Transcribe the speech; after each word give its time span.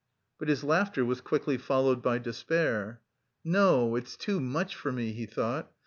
But 0.39 0.47
his 0.47 0.63
laughter 0.63 1.05
was 1.05 1.21
quickly 1.21 1.59
followed 1.59 2.01
by 2.01 2.17
despair. 2.17 3.01
"No, 3.43 3.95
it's 3.95 4.17
too 4.17 4.39
much 4.39 4.73
for 4.75 4.91
me..." 4.91 5.11
he 5.11 5.27
thought. 5.27 5.71